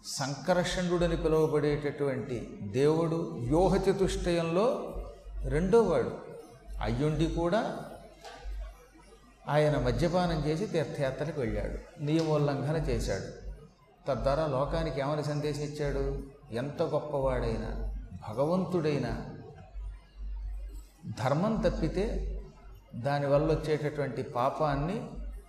[0.05, 4.95] సంకర్షణుడని పిలువబడేటటువంటి దేవుడు వ్యూహచతుష్టయంలో
[5.45, 6.11] రెండోవాడు
[6.83, 7.77] అయ్యుండి కూడా
[9.49, 12.03] ఆయన మద్యపానం చేసి తీర్థయాత్రలకు వెళ్ళాడు.
[12.03, 13.51] నియమోల్లంఘన చేశాడు.
[14.09, 16.23] తద్వారా లోకానికి ఏమని సందేశం ఇచ్చాడు?
[16.51, 17.95] ఎంత గొప్పవాడైనా
[18.29, 19.27] భగవంతుడైనా
[21.25, 22.37] ధర్మం తప్పితే
[22.95, 25.07] దానివల్ల వచ్చేటటువంటి పాపాన్ని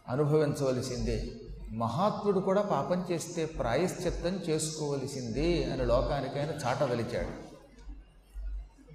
[0.07, 1.31] అనుభవించవలసిందే.
[1.71, 7.51] మహాత్ముడు కూడా పాపం చేస్తే ప్రాయశ్చిత్తం చేసుకోవలసింది అని లోకానికైనా చాటవలిచాడు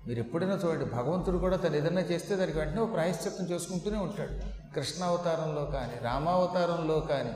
[0.09, 4.33] మీరు ఎప్పుడైనా చూడండి భగవంతుడు కూడా తను ఏదైనా చేస్తే దానికి వెంటనే ఒక ప్రాయశ్చిత్తం చేసుకుంటూనే ఉంటాడు.
[4.75, 7.33] కృష్ణావతారంలో కానీ రామావతారంలో కానీ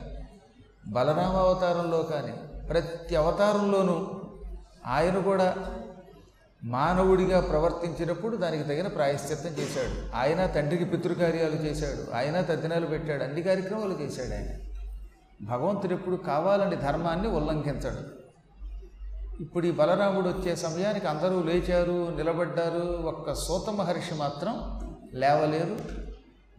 [0.87, 2.31] బలరామావతారంలో కానీ
[2.67, 4.21] ప్రతి అవతారంలోనూ
[4.85, 5.55] ఆయన కూడా
[6.63, 10.15] మానవుడిగా ప్రవర్తించినప్పుడు దానికి తగిన ప్రాయశ్చిత్తం చేశాడు.
[10.15, 12.15] ఆయన తండ్రికి పితృకార్యాలు చేశాడు.
[12.15, 13.23] ఆయన తద్దినాలు పెట్టాడు.
[13.23, 14.70] అన్ని కార్యక్రమాలు చేశాడు ఆయన.
[15.41, 18.21] భగవంతుడు ఎప్పుడు కావాలని ధర్మాన్ని ఉల్లంఘించడు.
[19.41, 23.03] ఇప్పుడు ఈ బలరాముడు వచ్చే సమయానికి అందరూ లేచారు నిలబడ్డారు.
[23.07, 24.79] ఒక్క సూత మహర్షి మాత్రం
[25.13, 25.77] లేవలేదు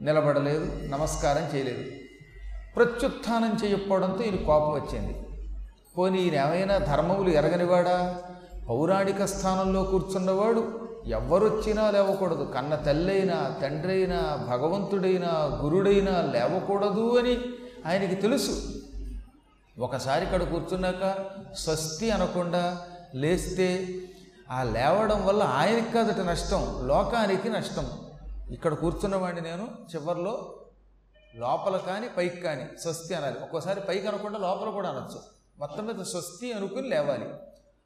[0.00, 1.90] నిలబడలేదు నమస్కారం చేయలేదు.
[2.76, 5.26] ప్రత్యుత్థానం చేయకపోవడంతో ఈయన కోపం వచ్చింది.
[5.98, 8.22] పోనీ ఈయన ఏమైనా ధర్మములు ఎరగనివాడా?
[8.68, 12.52] పౌరాణిక స్థానంలో కూర్చున్నవాడు ఎవరొచ్చినా లేవకూడదు.
[12.54, 17.38] కన్న తల్లైనా తండ్రైనా భగవంతుడైనా గురుడైనా లేవకూడదు అని
[17.86, 18.82] ఆయనకి తెలుసు.
[19.78, 23.94] ఒకసారి ఇక్కడ కూర్చున్నాక స్వస్తి అనకుండా లేస్తే
[24.50, 27.90] ఆ లేవడం వల్ల ఆయనకి కాదట నష్టం లోకానికి నష్టం.
[28.50, 30.54] ఇక్కడ కూర్చున్నవాడిని నేను చివరిలో
[31.34, 33.38] లోపల కానీ పైకి కానీ స్వస్తి అనాలి.
[33.38, 35.20] ఒక్కోసారి పైకి అనకుండా లోపల కూడా అనొచ్చు.
[35.58, 37.26] మొత్తం మీద స్వస్తి అనుకుని లేవాలి.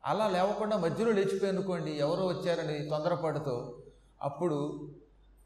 [0.04, 3.78] అలా లేవకుండా మధ్యలో లేచిపోయి అనుకోండి ఎవరో వచ్చారని తొందరపాటుతో
[4.22, 4.90] అప్పుడు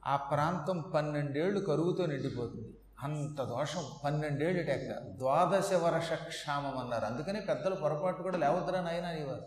[0.06, 2.68] ఆ ప్రాంతం పన్నెండేళ్ళు కరువుతో నిండిపోతుంది.
[3.02, 3.84] అంత దోషం.
[4.04, 4.98] పన్నెండేళ్ళు టెక్క.
[4.98, 7.04] ద్వాదశ వర్ష క్షామం అన్నారు.
[7.04, 9.46] అందుకనే పెద్దలు పొరపాటు కూడా లేవద్దురా నాయన అనేవారు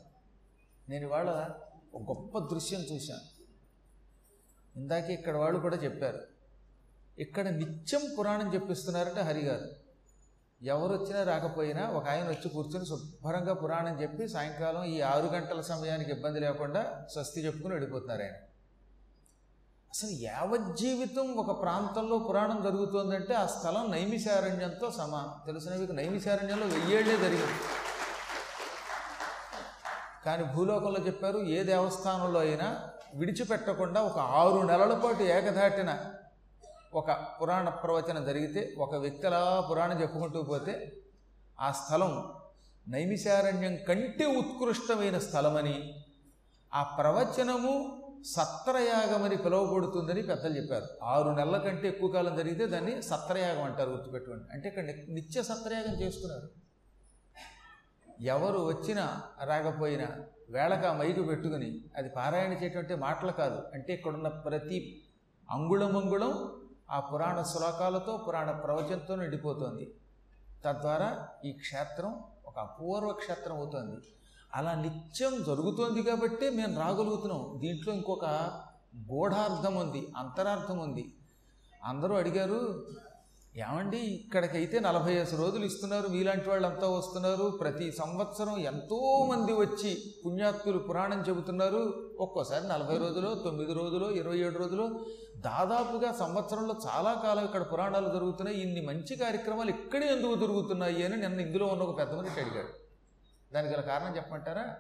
[0.90, 1.50] నేను ఇవాళ
[1.94, 3.44] ఒక గొప్ప దృశ్యం చూశాను.
[4.80, 6.20] ఇందాక ఇక్కడ వాళ్ళు కూడా చెప్పారు.
[7.20, 9.70] ఇక్కడ నిత్యం పురాణం చెప్పిస్తున్నారంటే హరిగారు.
[10.64, 16.12] ఎవరు వచ్చినా రాకపోయినా ఒక ఆయన వచ్చి కూర్చొని శుభ్రంగా పురాణం చెప్పి సాయంకాలం ఈ ఆరు గంటల సమయానికి
[16.12, 18.34] ఇబ్బంది లేకుండా స్వస్తి చెప్పుకుని వెళ్ళిపోతున్నారు ఆయన.
[19.94, 25.34] అసలు యావజ్జీవితం ఒక ప్రాంతంలో పురాణం జరుగుతోందంటే ఆ స్థలం నైమిశారణ్యంతో సమానం.
[25.48, 25.92] తెలిసిన మీకు?
[25.92, 27.58] నైమిషారణ్యంలో వెయ్యేళ్ళే జరిగింది.
[30.26, 35.98] కానీ భూలోకంలో చెప్పారు ఏ దేవస్థానంలో అయినా విడిచిపెట్టకుండా ఒక ఆరు నెలల పాటు ఏకధాటిన
[36.94, 40.92] ఒక పురాణ ప్రవచనం జరిగితే ఒక వ్యక్తి అలా పురాణం చెప్పుకుంటూ పోతే
[41.60, 42.24] ఆ స్థలం
[42.88, 45.94] నైమిశారణ్యం కంటే ఉత్కృష్టమైన స్థలమని
[46.74, 50.86] ఆ ప్రవచనము సత్రయాగమని పిలువబడుతుందని పెద్దలు చెప్పారు.
[51.04, 54.44] ఆరు నెలల కంటే ఎక్కువ కాలం జరిగితే దాన్ని సత్రయాగం అంటారు గుర్తుపెట్టుకోండి.
[54.54, 56.50] అంటే ఇక్కడ నిత్య సత్రయాగం చేసుకున్నారు
[58.22, 60.08] ఎవరు వచ్చినా రాకపోయినా
[60.50, 63.64] వేళక మైకు పెట్టుకుని అది పారాయణ చేయటం మాటలు కాదు.
[63.74, 65.04] అంటే ఇక్కడున్న ప్రతి
[65.52, 66.52] అంగుళమంగుళం
[66.92, 69.94] ఆ పురాణ శ్లోకాలతో పురాణ ప్రవచనంతో నిండిపోతుంది.
[70.66, 73.98] తద్వారా ఈ క్షేత్రం ఒక అపూర్వ క్షేత్రం అవుతుంది.
[74.54, 77.44] అలా నిత్యం జరుగుతోంది కాబట్టి మేము రాగలుగుతున్నాం.
[77.62, 78.26] దీంట్లో ఇంకొక
[79.12, 81.06] గూఢార్థం ఉంది అంతరార్థం ఉంది.
[81.92, 82.60] అందరూ అడిగారు
[83.64, 91.20] ఏమండి ఇక్కడికైతే నలభై ఐదు రోజులు ఇస్తున్నారు మీలాంటి వాళ్ళంతా వస్తున్నారు ప్రతి సంవత్సరం ఎంతోమంది వచ్చి పుణ్యాత్తులు పురాణం
[91.28, 91.82] చెబుతున్నారు
[92.26, 94.86] ఒక్కోసారి నలభై రోజులు తొమ్మిది రోజులు ఇరవై ఏడు రోజులు
[95.50, 101.40] దాదాపుగా సంవత్సరంలో చాలా కాలం ఇక్కడ పురాణాలు జరుగుతున్నాయి ఇన్ని మంచి కార్యక్రమాలు ఇక్కడే ఎందుకు జరుగుతున్నాయి అని నిన్న
[101.48, 102.74] ఇందులో ఉన్న ఒక పెద్ద మనిషి అడిగాడు.
[103.54, 104.76] దానికి గల కారణం చెప్పమంటారా?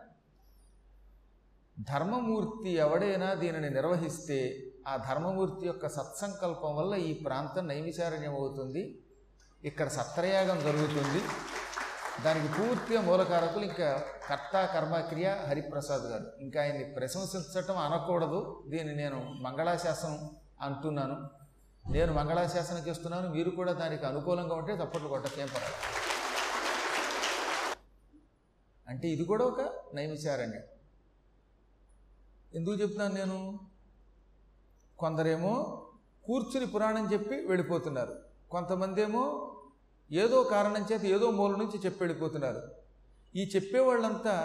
[1.80, 9.04] ధర్మమూర్తి ఎవడైనా దీనిని నిర్వహిస్తే ఆ ధర్మమూర్తి యొక్క సత్సంకల్పం వల్ల ఈ ప్రాంతం నైమిషారణ్యం అవుతుంది
[9.64, 11.22] ఇక్కడ సత్రయాగం జరుగుతుంది.
[12.24, 16.25] దానికి పూర్తిగా మూలకారకులు ఇంకా కర్త కర్మక్రియ హరిప్రసాద్ గారు.
[16.40, 18.64] ఇంకా ఆయన్ని ప్రశంసించటం అనకూడదు.
[18.68, 20.30] దీన్ని నేను మంగళాశాసనం
[20.62, 21.18] అంటున్నాను.
[21.92, 23.30] నేను మంగళాశాసనం చేస్తున్నాను.
[23.30, 26.02] మీరు కూడా దానికి అనుకూలంగా ఉంటే తప్పట్లు కొట్టకేం పర్వాలేదు.
[28.94, 29.62] అంటే ఇది కూడా ఒక
[29.94, 30.66] నైమిషారణ్యం
[32.56, 33.60] ఎందుకు చెప్తున్నాను నేను?
[35.00, 35.54] కొందరేమో
[36.25, 38.13] కూర్చుని పురాణం చెప్పి వెళ్ళిపోతున్నారు.
[38.51, 39.24] కొంతమంది ఏమో
[40.12, 42.62] ఏదో కారణం చేత ఏదో మూల నుంచి చెప్పి వెళ్ళిపోతున్నారు.
[43.36, 44.36] ఈ చెప్పేవాళ్ళంతా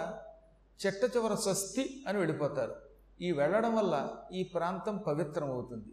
[0.79, 2.75] చెట్ట చివర స్వస్తి అని వెళ్ళిపోతారు.
[3.21, 3.95] ఈ వెళ్ళడం వల్ల
[4.31, 5.91] ఈ ప్రాంతం పవిత్రం అవుతుంది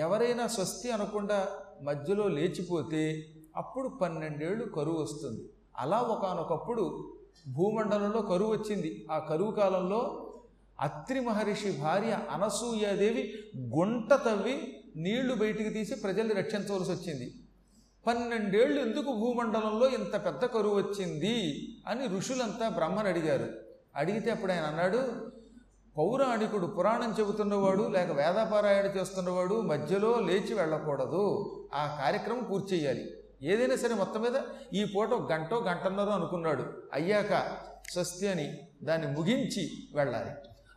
[0.00, 1.38] ఎవరైనా స్వస్తి అనకుండా
[1.82, 3.02] మధ్యలో లేచిపోతే
[3.56, 5.42] అప్పుడు పన్నెండేళ్ళు కరువు వస్తుంది.
[5.76, 6.84] అలా ఒకనొకప్పుడు
[7.48, 9.06] భూమండలంలో కరువు వచ్చింది.
[9.10, 10.26] ఆ కరువు కాలంలో
[10.80, 17.34] అత్రి మహర్షి భార్య అనసూయాదేవి గుంట తవ్వి నీళ్ళు బయటికి తీసి ప్రజల్ని రక్షించవలసి వచ్చింది.
[18.06, 23.46] పన్నెండేళ్ళు ఎందుకు భూమండలంలో ఇంత పెద్ద కరువు వచ్చింది అని ఋషులంతా బ్రహ్మను అడిగారు.
[23.96, 25.30] అడిగితే అప్పుడు ఆయన అన్నాడు
[25.98, 31.52] పౌరాణికుడు పురాణం చెబుతున్నవాడు లేక వేదపారాయణ చేస్తున్నవాడు మధ్యలో లేచి వెళ్ళకూడదు.
[31.74, 33.10] ఆ కార్యక్రమం పూర్తి చేయాలి.
[33.42, 34.42] ఏదైనా సరే మొత్తం మీద
[34.72, 36.82] ఈ పూట ఒక గంటో గంటన్నరో అనుకున్నాడు.
[36.92, 37.56] అయ్యాక
[37.90, 40.30] స్వస్తి అని దాన్ని ముగించి వెళ్ళాలి.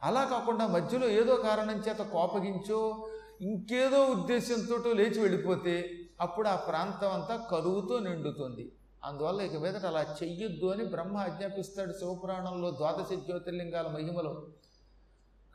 [0.03, 3.09] అలా కాకుండా మధ్యలో ఏదో కారణం చేత కోపగించో
[3.41, 5.89] ఇంకేదో ఉద్దేశంతో లేచి వెళ్ళిపోతే
[6.21, 8.71] అప్పుడు ఆ ప్రాంతం అంతా కరువుతో నిండుతుంది.
[9.03, 14.47] అందువల్ల ఇక మీదట అలా చెయ్యొద్దు అని బ్రహ్మ ఆజ్ఞాపిస్తాడు శివపురాణంలో ద్వాదశ జ్యోతిర్లింగాల మహిమలో.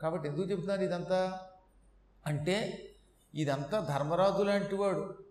[0.01, 1.39] కాబట్టి ఎందుకు చెబుతున్నారు ఇదంతా?
[2.25, 2.89] అంటే
[3.35, 5.28] ఇదంతా ధర్మరాజు లాంటివాడు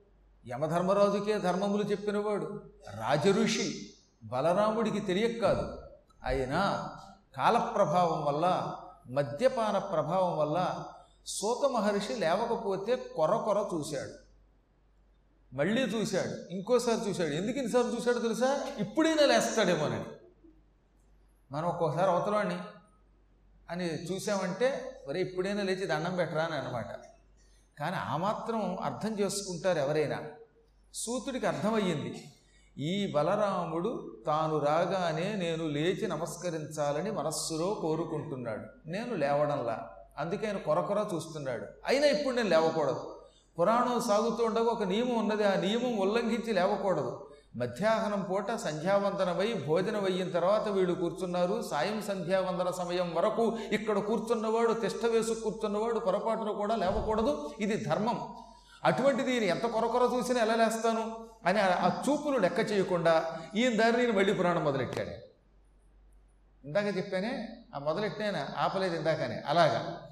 [0.49, 2.63] యమధర్మరాజుకే ధర్మములు చెప్పినవాడు
[3.01, 3.93] రాజఋషి
[4.25, 5.79] బలరాముడికి తెలియక కాదు
[6.25, 6.91] అయినా
[7.37, 8.77] కాలప్రభావం వల్ల
[9.11, 10.85] మద్యపాన ప్రభావం వల్ల
[11.27, 14.29] సూత మహర్షి లేవకపోతే కొర కొర చూశాడు.
[15.55, 17.29] మళ్ళీ చూశాడు ఇంకోసారి చూశాడు.
[17.29, 18.61] ఎందుకు ఇన్నిసార్లు చూశాడు తెలుసా?
[18.79, 20.05] ఇప్పుడైనా లేస్తాడేమోనని
[21.53, 22.59] మనం ఒక్కోసారి అవతలాన్ని
[23.71, 26.91] అని చూసామంటే మరి ఇప్పుడైనా లేచి దండం పెట్టరా అని అనమాట
[27.79, 30.23] కానీ ఆ మాత్రం అర్థం చేసుకుంటారు ఎవరైనా.
[30.95, 32.25] సూతుడికి అర్థమయ్యింది.
[32.79, 38.89] ఈ బలరాముడు తాను రాగానే నేను లేచి నమస్కరించాలని మనస్సులో కోరుకుంటున్నాడు.
[38.89, 39.91] నేను లేవడంలా.
[40.19, 41.67] అందుకే ఆయన కొరకొర చూస్తున్నాడు.
[41.87, 43.15] అయినా ఇప్పుడు నేను లేవకూడదు.
[43.59, 45.45] పురాణం సాగుతూ ఉండగా ఒక నియమం ఉన్నది.
[45.45, 47.25] ఆ నియమం ఉల్లంఘించి లేవకూడదు.
[47.57, 51.63] మధ్యాహ్నం పూట సంధ్యావందనమై భోజనం అయిన తర్వాత వీళ్ళు కూర్చున్నారు.
[51.71, 57.51] సాయం సంధ్యావందన సమయం వరకు ఇక్కడ కూర్చున్నవాడు తిష్ట వేసు కూర్చున్నవాడు పొరపాటును కూడా లేవకూడదు.
[57.61, 58.37] ఇది ధర్మం.
[58.85, 64.13] అటువంటిది ఈయన ఎంత కొరకొర చూసినా ఎలా లేస్తాను అని ఆ చూపులు లెక్క చేయకుండా ఈయన దారి నేను
[64.13, 65.29] మళ్ళీ పురాణం మొదలెట్టాడు.
[66.67, 69.43] ఇందాక చెప్పానే ఆ మొదలెట్టినా ఆపలేదు ఇందాకనే.
[69.47, 70.09] అలాగా.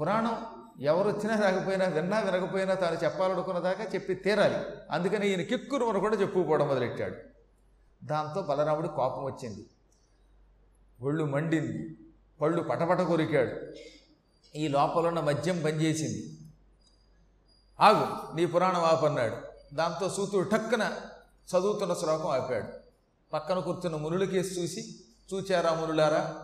[0.00, 0.46] పురాణం
[0.80, 4.56] ఎవరు వచ్చినా రాకపోయినా విన్నా వినకపోయినా తాను చెప్పాలనుకున్న దాకా చెప్పి తీరాలి.
[4.90, 7.16] అందుకని ఈయన కిక్కురు మనం కూడా చెప్పుకోవడం మొదలెట్టాడు.
[8.04, 9.66] దాంతో బలరాముడి కోపం వచ్చింది.
[11.02, 11.96] ఒళ్ళు మండింది.
[12.40, 13.72] పళ్ళు పటపట కొరికాడు.
[14.56, 16.39] ఈ లోపల ఉన్న మద్యం పనిచేసింది.
[17.80, 19.36] ఆగు నీ పురాణం ఆపన్నాడు.
[19.74, 20.92] దాంతో సూతుడు టక్కున
[21.50, 22.68] చదువుతున్న శ్లోకం ఆపాడు.
[23.32, 24.94] పక్కన కూర్చున్న మునులకేసి చూసి
[25.34, 26.36] చూచారా మునులారా?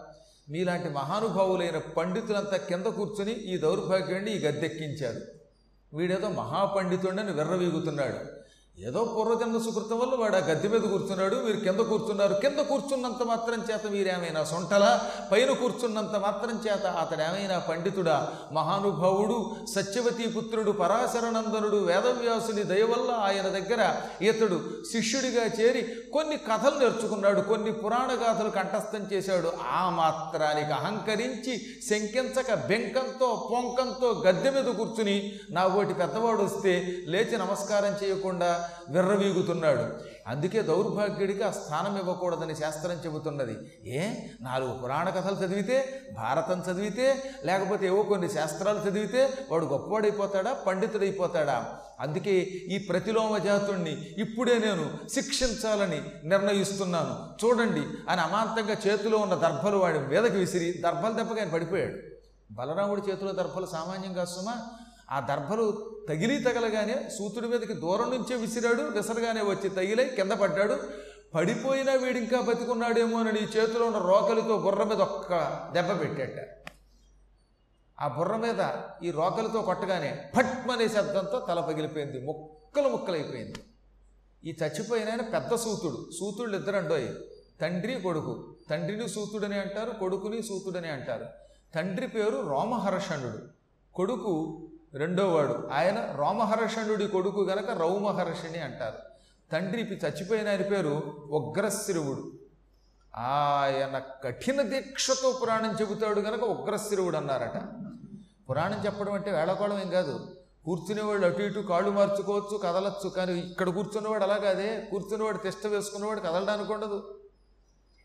[0.48, 5.20] మీలాంటి మహానుభావులైన పండితులంతా కింద కూర్చుని ఈ దౌర్భాగ్యాన్ని ఈ గద్దెక్కించారు.
[5.96, 8.35] వీడేదో మహాపండితుడని విర్రవీగుతున్నాడు.
[8.78, 12.34] ఏదో పూర్వజన్మ సుకృతం వల్ల వాడు ఆ గద్దె మీద కూర్చున్నాడు మీరు కింద కూర్చున్నారు.
[12.34, 15.10] కింద కూర్చున్నంత మాత్రం చేత మీరేమైనా సొంటలా?
[15.32, 18.32] పైన కూర్చున్నంత మాత్రం చేత అతడేమైనా పండితుడా?
[18.52, 24.60] మహానుభావుడు సత్యవతీ పుత్రుడు పరాశరనందనుడు వేదవ్యాసుని దయ వల్ల ఆయన దగ్గర ఇతడు
[24.92, 25.82] శిష్యుడిగా చేరి
[26.12, 29.52] కొన్ని కథలు నేర్చుకున్నాడు కొన్ని పురాణ గాథలు కంఠస్థం చేశాడు.
[29.72, 31.56] ఆ మాత్రానికి అహంకరించి
[31.90, 40.16] శంకించక బెంకంతో పొంకంతో గద్దె మీద కూర్చుని నా ఓటి పెద్దవాడు వస్తే లేచి నమస్కారం చేయకుండా విర్రవీగుతున్నాడు.
[40.26, 43.56] అందుకే దౌర్భాగ్యుడికి ఆ స్థానం ఇవ్వకూడదని శాస్త్రం చెబుతున్నది.
[43.86, 44.14] ఏ?
[44.40, 50.52] నాలుగు పురాణ కథలు చదివితే భారతం చదివితే లేకపోతే ఏవో కొన్ని శాస్త్రాలు చదివితే వాడు గొప్పవాడైపోతాడా?
[50.52, 51.78] పండితుడైపోతాడా?
[52.00, 57.46] అందుకే ఈ ప్రతిలోమ జాతుణ్ణి ఇప్పుడే నేను శిక్షించాలని నిర్ణయిస్తున్నాను.
[57.46, 61.94] చూడండి అని అమాంతంగా చేతిలో ఉన్న దర్భలు వాడి మీదకి విసిరి దర్భలు దెబ్బకి ఆయన పడిపోయాడు.
[62.52, 64.54] బలరాముడి చేతిలో దర్భలు సామాన్యంగా సుమా
[65.10, 70.76] ఆ దర్భలు తగిలి తగలగానే సూతుడి మీదకి దూరం నుంచే విసిరాడు విసరగానే వచ్చి తగిలై కింద పడ్డాడు.
[71.34, 75.32] పడిపోయినా వీడు ఇంకా బతికున్నాడేమో అని ఈ చేతిలో ఉన్న రోకలితో బుర్ర మీద ఒక్క
[75.72, 76.48] దెబ్బ పెట్టాట.
[78.00, 78.68] ఆ బుర్ర మీద
[79.02, 83.54] ఈ రోకలితో కొట్టగానే ఫట్మనే శబ్దంతో తల పగిలిపోయింది ముక్కలు ముక్కలైపోయింది.
[84.44, 87.14] ఈ చచ్చిపోయిన ఆయన పెద్ద సూతుడు సూతుడు ఇద్దరండోయి
[87.60, 88.56] తండ్రి కొడుకు.
[88.70, 91.26] తండ్రిని సూతుడని అంటారు కొడుకుని సూతుడని అంటారు.
[91.74, 93.38] తండ్రి పేరు రోమహర్షణుడు.
[93.94, 98.98] కొడుకు రెండోవాడు ఆయన రోమహర్షణుడి కొడుకు గనక రౌమహర్షిణి అంటారు.
[99.52, 102.32] తండ్రి చచ్చిపోయిన ఆయన పేరు ఉగ్రశిరువుడు.
[103.16, 107.62] ఆయన కఠిన దీక్షతో పురాణం చెబుతాడు గనక ఉగ్రశిరువుడు అన్నారట.
[108.50, 110.28] పురాణం చెప్పడం అంటే వేళకోళం ఏం కాదు.
[110.64, 116.72] కూర్చునేవాడు అటు ఇటు కాళ్ళు మార్చుకోవచ్చు కదలచ్చు కానీ ఇక్కడ కూర్చున్నవాడు అలా కాదే కూర్చున్నవాడు తిష్ట వేసుకున్నవాడు కదలడానికి
[116.72, 117.15] ఉండదు.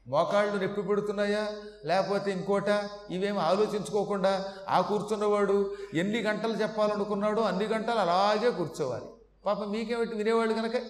[0.08, 1.48] మోకాళ్ళు నొప్పి పెడుతున్నాయా?
[1.86, 2.70] లేకపోతే ఇంకోట?
[3.10, 9.06] ఇవేమి ఆలోచించుకోకుండా ఆ కూర్చున్నవాడు ఎన్ని గంటలు చెప్పాలనుకున్నాడో అన్ని గంటలు అలాగే కూర్చోవాలి.
[9.46, 10.16] పాపం మీకేమిటి?
[10.16, 10.82] వినేవాళ్ళు కనుక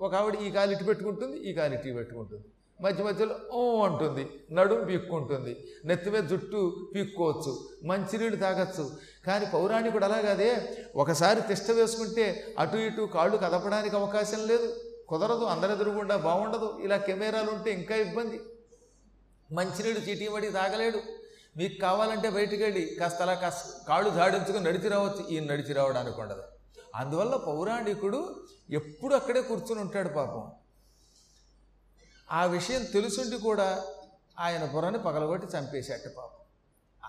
[0.00, 2.44] ఒక ఆవిడ ఈ కాలు ఇటు పెట్టుకుంటుంది ఈ కాలు ఇటు పెట్టుకుంటుంది.
[2.82, 8.90] మధ్య మధ్యలో ఓ అంటుంది నడుము పీక్కుంటుంది నెత్తి మీద జుట్టు పీక్కోవచ్చు మంచినీళ్ళు తాగొచ్చు.
[9.26, 14.74] కానీ పౌరాణికుడు అలా కాదే ఒకసారి తిష్ట వేసుకుంటే అటు ఇటు కాళ్ళు కదపడానికి అవకాశం లేదు.
[15.08, 18.40] కుదరదు అందరి ఎదురుగుండా బాగుండదు ఇలా కెమెరాలు ఉంటే ఇంకా ఇబ్బంది.
[19.52, 21.00] మంచినీడు చీటీ పడి తాగలేడు.
[21.56, 25.28] మీకు కావాలంటే బయటికి వెళ్ళి కాస్త అలా కాస్త కాళ్ళు జాడించుకుని నడిచి రావచ్చు.
[25.28, 26.42] ఈయన నడిచి రావడానికి ఉండదు.
[26.94, 30.52] అందువల్ల పౌరాణికుడు ఎప్పుడు అక్కడే కూర్చుని ఉంటాడు పాపం.
[32.30, 33.84] ఆ విషయం తెలుసుండి కూడా
[34.38, 36.36] ఆయన బుర్రని పగలగొట్టి చంపేశాట పాపం.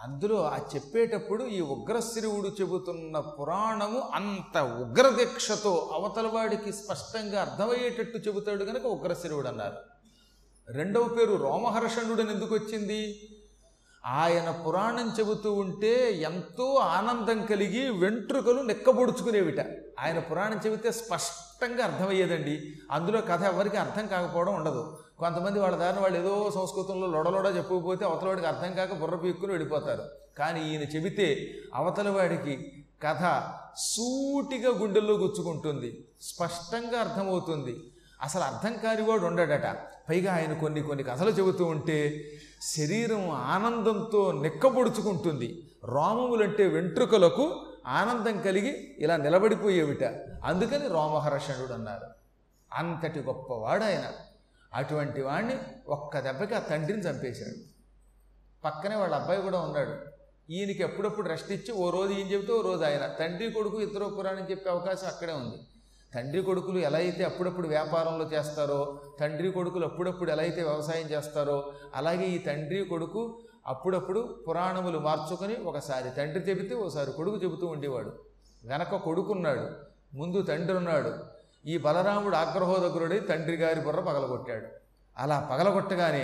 [0.03, 9.48] అందులో ఆ చెప్పేటప్పుడు ఈ ఉగ్రశ్రీవుడు చెబుతున్న పురాణము అంత ఉగ్రదీక్షతో అవతలవాడికి స్పష్టంగా అర్థమయ్యేటట్టు చెబుతాడు కనుక ఉగ్రశ్రీవుడు
[9.48, 9.90] అన్నారు.
[10.70, 13.27] రెండవ పేరు రోమహర్షణుడని ఎందుకు వచ్చింది
[14.06, 19.60] ఆయన పురాణం చెబుతూ ఉంటే ఎంతో ఆనందం కలిగి వెంట్రుకలు నెక్కబొడుచుకునేవిట.
[20.00, 22.62] ఆయన పురాణం చెబితే స్పష్టంగా అర్థమయ్యేదండి.
[22.91, 25.00] అందులో కథ ఎవరికి అర్థం కాకపోవడం ఉండదు.
[25.20, 30.03] కొంతమంది వాళ్ళ దారిని వాళ్ళు ఏదో సంస్కృతంలో లొడలొడ చెప్పకపోతే అవతలవాడికి అర్థం కాక బుర్ర పీక్కుని వెళ్ళిపోతారు.
[30.38, 33.44] కానీ ఈయన చెబితే అవతలవాడికి కథ
[33.77, 36.06] సూటిగా గుండెల్లో గుచ్చుకుంటుంది.
[36.22, 37.75] స్పష్టంగా అర్థమవుతుంది.
[38.22, 39.65] అసలు అర్థం కానివాడు ఉండడట.
[40.12, 45.63] పైగా ఆయన కొన్ని కొన్ని కథలు చెబుతూ ఉంటే శరీరం ఆనందంతో నిక్కబొడుచుకుంటుంది.
[45.84, 50.03] రోమములంటే వెంట్రుకలకు ఆనందం కలిగి ఇలా నిలబడిపోయేవిట.
[50.44, 52.08] అందుకని రోమహర్షణుడు అన్నారు
[52.74, 54.12] అంతటి గొప్పవాడు ఆయన
[54.74, 57.58] అటువంటి వాడిని ఒక్క దెబ్బకి ఆ తండ్రిని చంపేశాడు.
[58.65, 59.96] పక్కనే వాళ్ళ అబ్బాయి కూడా ఉన్నాడు.
[60.51, 64.48] ఈయనకి ఎప్పుడప్పుడు రెస్ట్ ఇచ్చి ఓ రోజు ఈయన చెబితే ఓ రోజు ఆయన తండ్రి కొడుకు ఇద్దరు పురాణం
[64.51, 65.60] చెప్పే అవకాశం అక్కడే ఉంది.
[66.15, 72.25] తండ్రి కొడుకులు ఎలా అయితే అప్పుడప్పుడు వ్యాపారంలో చేస్తారో తండ్రి కొడుకులు అప్పుడప్పుడు ఎలా అయితే వ్యవసాయం చేస్తారో అలాగే
[72.25, 73.22] ఈ తండ్రి కొడుకు
[73.68, 78.12] అప్పుడప్పుడు పురాణములు మార్చుకొని ఒకసారి తండ్రి చెబితే ఒకసారి కొడుకు చెబుతూ ఉండేవాడు.
[78.65, 79.65] వెనక కొడుకున్నాడు
[80.18, 81.12] ముందు తండ్రి ఉన్నాడు.
[81.65, 84.68] ఈ బలరాముడు ఆగ్రహోదగ్రుడై తండ్రి గారి బుర్ర పగలగొట్టాడు.
[85.18, 86.24] అలా పగలగొట్టగానే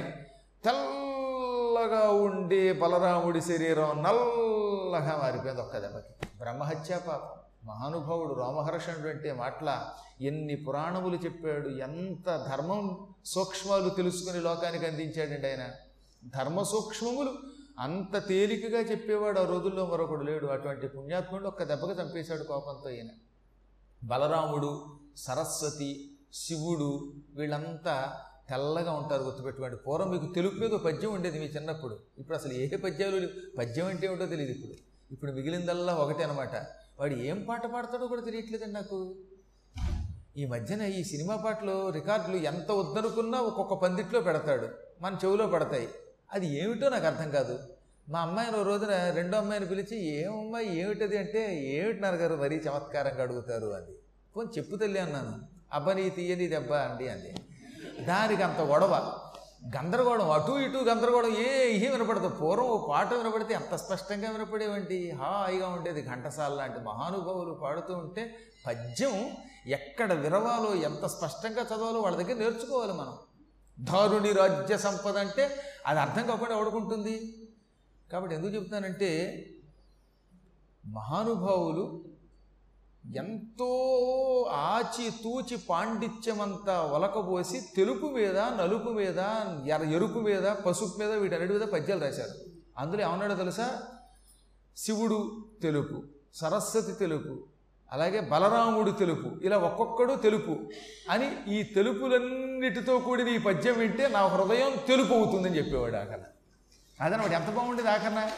[0.63, 6.13] తెల్లగా ఉండే బలరాముడి శరీరం నల్లగా మారిపోయింది ఒక్క దెబ్బకి.
[6.37, 7.36] బ్రహ్మహత్యా పాపం.
[7.63, 9.89] మహానుభావుడు రామహర్షణుడు అంటే మాటల
[10.21, 15.69] ఎన్ని పురాణములు చెప్పాడు ఎంత ధర్మం సూక్ష్మాలు తెలుసుకుని లోకానికి అందించాడండి ఆయన.
[16.37, 17.33] ధర్మ సూక్ష్మములు
[17.79, 20.47] అంత తేలికగా చెప్పేవాడు ఆ రోజుల్లో మరొకడు లేడు.
[20.47, 23.07] అటువంటి పుణ్యాత్ముడు ఒక్క దెబ్బగా చంపేశాడు కోపంతో ఈయన.
[24.03, 24.85] బలరాముడు
[25.17, 28.13] సరస్వతి శివుడు వీళ్ళంతా
[28.49, 29.77] తెల్లగా ఉంటారు గుర్తుపెట్టుకోండి.
[29.77, 31.99] పూర్వం మీకు తెలుగు మీద పద్యం ఉండేది మీ చిన్నప్పుడు.
[32.17, 33.57] ఇప్పుడు అసలు ఏ పద్యాలు లేవు?
[33.57, 34.73] పద్యం అంటే ఏమిటో తెలియదు ఇప్పుడు.
[35.11, 36.55] ఇప్పుడు మిగిలిందల్లా ఒకటే అనమాట
[36.99, 39.15] వాడు ఏం పాట పాడతాడో కూడా తెలియట్లేదండి నాకు.
[40.37, 44.67] ఈ మధ్యన ఈ సినిమా పాటలు రికార్డులు ఎంత వద్దనుకున్నా ఒక్కొక్క పందిట్లో పెడతాడు.
[45.01, 45.87] మన చెవిలో పడతాయి.
[46.33, 47.59] అది ఏమిటో నాకు అర్థం కాదు.
[48.09, 51.17] మా అమ్మాయిని ఓ రోజున రెండో అమ్మాయిని పిలిచి ఏమమ్మాయి ఏమిటది?
[51.17, 53.91] అంటే ఏమిటి గారు మరీ చమత్కారంగా అడుగుతారు అది.
[54.33, 55.39] కొంచెం చెప్పు తల్లి అన్నాను.
[55.73, 57.35] అబ్బని తీయని దెబ్బ అండి అంది.
[58.05, 59.19] దానికి అంత గొడవ.
[59.61, 62.27] గందరగోళం అటు ఇటు గందరగోళం ఏ ఏం వినపడదు.
[62.27, 68.37] పూర్వం ఓ పాట వినపడితే ఎంత స్పష్టంగా వినపడేవంటి హాయిగా ఉండేది ఘంటసాల లాంటి మహానుభావులు పాడుతూ ఉంటే
[68.67, 69.35] పద్యం
[69.67, 73.17] ఎక్కడ విరవాలో ఎంత స్పష్టంగా చదవాలో వాళ్ళ దగ్గర నేర్చుకోవాలి మనం.
[73.79, 77.33] దారుణి రాజ్య సంపద అంటే అది అర్థం కాకుండా ఎవడుకుంటుంది?
[78.11, 79.09] కాబట్టి ఎందుకు చెప్తానంటే
[80.85, 82.03] మహానుభావులు
[83.15, 83.69] ఎంతో
[84.53, 89.19] ఆచి తూచి పాండిత్యమంతా ఒలకబోసి తెలుపు మీద నలుపు మీద
[89.65, 92.31] ఎర ఎరుపు మీద పసుపు మీద వీటన్నిటి మీద పద్యాలు రాశారు.
[92.77, 93.83] అందులో ఏమన్నాడో తెలుసా?
[94.77, 97.43] శివుడు తెలుపు సరస్వతి తెలుపు
[97.91, 100.57] అలాగే బలరాముడు తెలుపు ఇలా ఒక్కొక్కడు తెలుపు
[101.09, 106.19] అని ఈ తెలుపులన్నిటితో కూడిన ఈ పద్యం వింటే నా హృదయం తెలుపు అవుతుందని చెప్పేవాడు ఆకన.
[107.01, 108.29] అదనమాట ఎంత బాగుండేది ఆఖరణ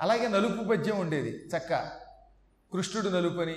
[0.00, 2.03] అలాగే నలుపు పద్యం ఉండేది చక్క.
[2.74, 3.54] కృష్ణుడు నలుపని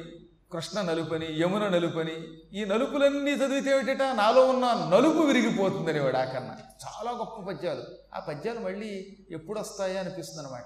[0.53, 4.01] కృష్ణ నలుపని యమున నలుపని ఈ నలుపులన్నీ చదివితే ఏమిటట?
[4.01, 6.17] నాలో ఉన్న నలుపు విరిగిపోతుందని వాడు
[6.86, 7.83] చాలా గొప్ప పద్యాలు.
[8.15, 10.65] ఆ పద్యాలు మళ్ళీ ఎప్పుడు వస్తాయా అనిపిస్తుంది అనమాట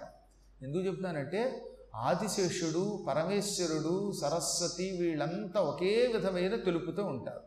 [0.64, 1.66] ఎందుకు చెప్తున్నానంటే
[1.96, 7.42] ఆదిశేషుడు పరమేశ్వరుడు సరస్వతి వీళ్ళంతా ఒకే విధమైన తెలుపుతూ ఉంటారు.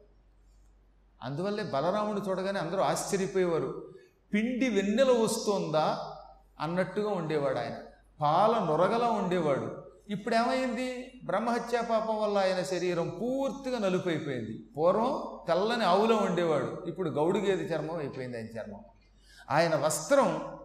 [1.23, 3.95] అందువల్లే బలరాముడు చూడగానే అందరూ ఆశ్చర్యపోయేవారు.
[4.35, 6.17] పిండి వెన్నెల వస్తోందా?
[6.61, 7.75] అన్నట్టుగా ఉండేవాడు ఆయన.
[8.21, 9.84] పాల నొరగలా ఉండేవాడు.
[10.09, 16.83] ఇప్పుడు ఏమైంది బ్రహ్మహత్యా పాపం వల్ల ఆయన శరీరం పూర్తిగా నలుపు అయిపోయింది పూర్వం తెల్లని ఆవులో ఉండేవాడు.
[16.87, 18.81] ఇప్పుడు గౌడుగేది చర్మం అయిపోయింది ఆయన చర్మం.
[19.51, 20.59] ఆయన వస్త్రం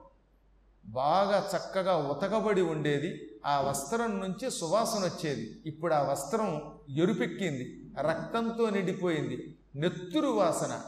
[0.86, 3.40] బాగా చక్కగా ఉతకబడి ఉండేది.
[3.46, 5.62] ఆ వస్త్రం నుంచి సువాసన వచ్చేది.
[5.66, 7.86] ఇప్పుడు ఆ వస్త్రం ఎరుపెక్కింది.
[8.00, 9.58] రక్తంతో నిండిపోయింది.
[9.76, 10.82] నెత్తురు వాసన.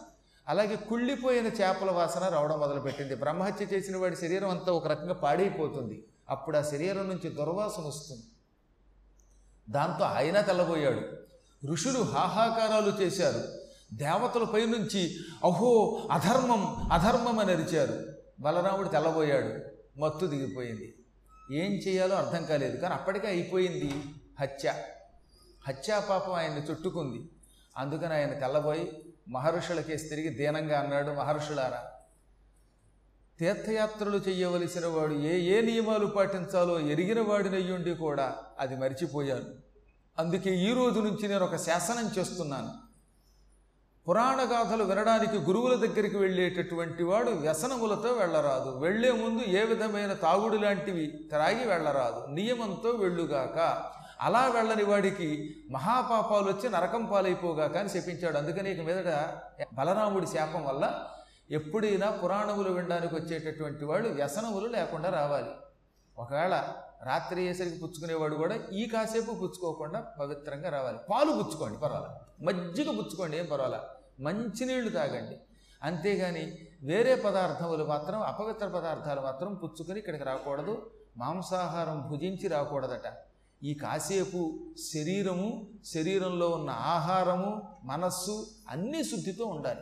[0.48, 3.16] అలాగే కుళ్ళిపోయిన చేపల వాసన రావడం మొదలుపెట్టింది.
[3.16, 6.04] బ్రహ్మహత్య చేసిన వాడి శరీరం అంతా ఒక రకంగా పాడైపోతుంది.
[6.30, 8.24] అప్పుడు ఆ శరీరం నుంచి దుర్వాసన వస్తుంది.
[9.72, 11.02] దాంతో ఆయన తెల్లబోయాడు.
[11.72, 13.44] ఋషులు హాహాకారాలు చేశారు.
[13.94, 18.06] దేవతల పైనుంచి అహో అధర్మం అధర్మం అని అరిచారు.
[18.40, 19.60] బలరాముడు తెల్లబోయాడు.
[20.00, 20.96] మత్తు దిగిపోయింది.
[21.52, 22.78] ఏం చేయాలో అర్థం కాలేదు.
[22.78, 24.04] కానీ అప్పటికే అయిపోయింది
[24.40, 24.74] హత్య.
[25.68, 27.30] హత్యాపాపం ఆయన్ని చుట్టుకుంది.
[27.78, 31.84] అందుకని ఆయన తెల్లబోయి మహర్షులకేసి తిరిగి దీనంగా అన్నాడు మహర్షులారా.
[33.42, 39.46] తీర్థయాత్రలు చేయవలసిన వాడు ఏ ఏ నియమాలు పాటించాలో ఎరిగిన వాడినయ్యుండి కూడా అది మరిచిపోయాను.
[40.20, 42.72] అందుకే ఈ రోజు నుంచి నేను ఒక శాసనం చేస్తున్నాను.
[44.10, 48.80] పురాణ గాథలు వినడానికి గురువుల దగ్గరికి వెళ్ళేటటువంటి వాడు వ్యసనములతో వెళ్ళరాదు.
[48.80, 52.32] వెళ్ళే ముందు ఏ విధమైన తాగుడు లాంటివి త్రాగి వెళ్ళరాదు.
[52.32, 53.84] నియమంతో వెళ్ళుగాక.
[54.22, 59.28] అలా వెళ్ళని వాడికి మహాపాపాలు వచ్చి నరకం పాలైపోగాక అని చెప్పించాడు అందుకని ఇక మీదట
[59.74, 61.08] బలరాముడి శాపం వల్ల
[61.52, 65.50] ఎప్పుడైనా పురాణములు వినడానికి వచ్చేటటువంటి వాళ్ళు వ్యసనములు లేకుండా రావాలి.
[66.18, 70.98] ఒకవేళ రాత్రి అయ్యేసరికి పుచ్చుకునేవాడు కూడా ఈ కాసేపు పుచ్చుకోకుండా పవిత్రంగా రావాలి.
[71.10, 72.20] పాలు పుచ్చుకోండి పర్వాలా.
[72.42, 73.84] మజ్జిగ పుచ్చుకోండి ఏం పర్వాలా.
[74.20, 75.38] మంచినీళ్ళు తాగండి.
[75.84, 80.92] అంతేగాని వేరే పదార్థములు మాత్రం అపవిత్ర పదార్థాలు మాత్రం పుచ్చుకొని ఇక్కడికి రాకూడదు.
[81.18, 83.14] మాంసాహారం భుజించి రాకూడదట.
[83.64, 84.60] ఈ కాసేపు
[84.94, 89.80] శరీరము శరీరంలో ఉన్న ఆహారము మనస్సు అన్నీ శుద్ధితో ఉండాలి.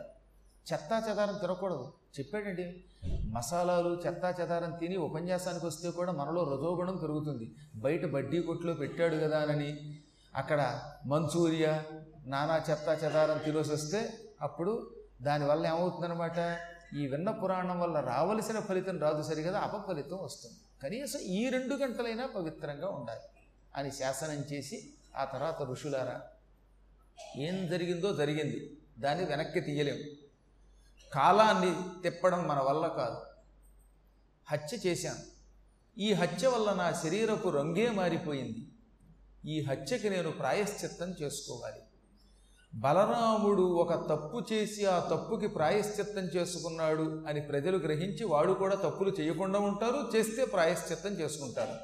[0.72, 1.92] చెత్తా చెదారం తినకూడదు.
[2.18, 2.84] చెప్పాడండి.
[3.28, 7.54] మసాలాలు చెత్తా చెదారం తిని ఉపన్యాసానికి వస్తే కూడా మనలో రజోగుణం పెరుగుతుంది.
[7.74, 9.98] బయట బడ్డీ కొట్లో పెట్టాడు కదా అని
[10.36, 11.84] అక్కడ మంచూరియా
[12.26, 14.12] నానా చెత్తా చెదారం తినేసి వస్తే
[14.42, 16.58] అప్పుడు దానివల్ల ఏమవుతుందనమాట
[16.96, 20.56] ఈ విన్న పురాణం వల్ల రావలసిన ఫలితం రాదు సరిగదా అపఫలితం వస్తుంది.
[20.82, 23.20] కనీసం ఈ రెండు గంటలైనా పవిత్రంగా ఉండాలి
[23.76, 26.20] అని శాసనం చేసి ఆ తర్వాత ఋషులారా
[27.36, 28.76] ఏం జరిగిందో జరిగింది.
[28.98, 30.19] దాన్ని వెనక్కి తీయలేము
[31.14, 33.16] కాలాన్ని తిప్పడం మన వల్ల కాదు.
[34.50, 35.40] హత్య చేశాను.
[36.00, 38.68] ఈ హత్య వల్ల నా శరీరపు రంగే మారిపోయింది.
[39.50, 41.80] ఈ హత్యకి నేను ప్రాయశ్చిత్తం చేసుకోవాలి.
[42.74, 49.58] బలరాముడు ఒక తప్పు చేసి ఆ తప్పుకి ప్రాయశ్చిత్తం చేసుకున్నాడు అని ప్రజలు గ్రహించి వాడు కూడా తప్పులు చేయకుండా
[49.58, 51.74] ఉంటారు చేస్తే ప్రాయశ్చిత్తం చేసుకుంటారు.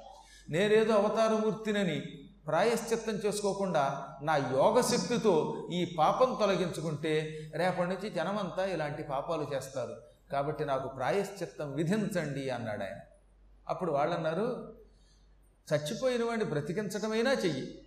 [0.52, 9.96] నేనేదో అవతారమూర్తినని ప్రాయశ్చిత్తం చేసుకోకుండా నా యోగశక్తితో ఈ పాపం తొలగించుకుంటే రేపటి నుంచి జనమంతా ఇలాంటి పాపాలు చేస్తారు.
[10.32, 13.00] కాబట్టి నాకు ప్రాయశ్చిత్తం విధించండి అన్నాడు ఆయన.
[13.68, 14.76] అప్పుడు వాళ్ళు అన్నారు
[15.74, 17.82] చచ్చిపోయిన వాడిని బ్రతికించటమైనా చెయ్యి.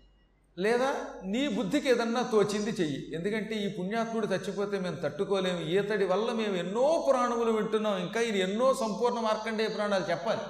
[0.57, 0.95] లేదా
[1.25, 3.15] నీ బుద్ధికి ఏదన్నా తోచింది చెయ్యి.
[3.15, 5.59] ఎందుకంటే ఈ పుణ్యాత్ముడు చచ్చిపోతే మేము తట్టుకోలేము.
[5.59, 7.97] ఈతడి వల్ల మేము ఎన్నో పురాణములు వింటున్నాం.
[7.97, 10.41] ఇంకా ఇది ఎన్నో సంపూర్ణ మార్కండేయ పురాణాలు చెప్పాలి.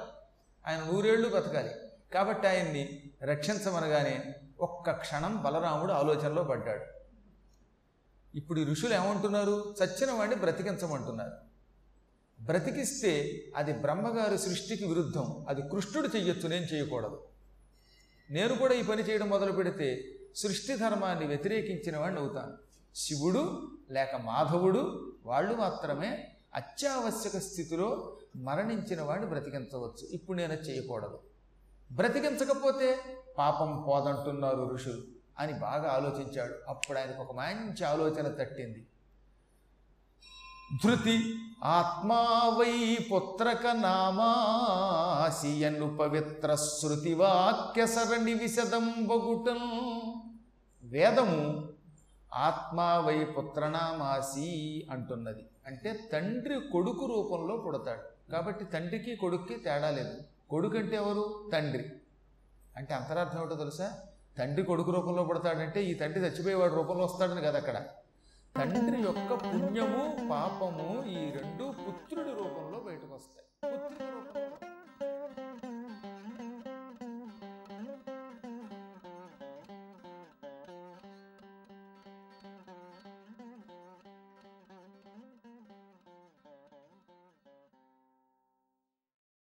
[0.68, 1.70] ఆయన నూరేళ్ళు బతకాలి.
[2.14, 6.86] కాబట్టి ఆయన్ని రక్షించమనగానే ఒక్క క్షణం బలరాముడు ఆలోచనలో పడ్డాడు.
[8.38, 9.76] ఇప్పుడు ఋషులు ఏమంటున్నారు?
[9.84, 11.32] చచ్చిన వాడిని బ్రతికించమంటున్నారు.
[12.44, 15.46] బ్రతికిస్తే అది బ్రహ్మగారి సృష్టికి విరుద్ధం.
[15.50, 17.28] అది కృష్ణుడు చెయ్యొచ్చు నేను చేయకూడదు
[18.30, 22.54] నేను కూడా ఈ పని చేయడం మొదలు పెడితే సృష్టి ధర్మాన్ని వ్యతిరేకించిన వాడిని అవుతాను.
[22.96, 30.08] శివుడు లేక మాధవుడు వాళ్ళు మాత్రమే అత్యావశ్యక స్థితిలో మరణించిన వాడిని బ్రతికించవచ్చు.
[30.08, 31.20] ఇప్పుడు నేను చేయకూడదు
[31.92, 33.00] బ్రతికించకపోతే
[33.38, 35.02] పాపం పోదంటున్నారు ఋషులు
[35.40, 36.54] అని బాగా ఆలోచించాడు.
[36.68, 38.86] అప్పుడు ఆయనకు ఒక మంచి ఆలోచన తట్టింది.
[40.84, 49.60] ధృతి ఆత్మావై పుత్రక నామాసియను పవిత్ర శృతి వాక్య సరణి విశదం బగుటం
[50.84, 51.70] వేదము
[52.34, 55.44] ఆత్మావై పుత్రనామాసి అంటున్నది.
[55.68, 58.32] అంటే తండ్రి కొడుకు రూపంలో పుడతాడు.
[58.32, 60.39] కాబట్టి తండ్రికి కొడుక్కి తేడా లేదు.
[60.50, 61.50] కొడుకు అంటే ఎవరు?
[61.54, 61.86] తండ్రి.
[62.78, 63.92] అంటే అంతరార్థం ఏమిటో తెలుసా?
[64.38, 67.78] తండ్రి కొడుకు రూపంలో పడతాడంటే ఈ తండ్రి చచ్చిపోయేవాడు రూపంలో వస్తాడని కదా అక్కడ.
[68.58, 72.69] తండ్రి యొక్క పుణ్యము పాపము ఈ రెండు పుత్రుడి రూపంలో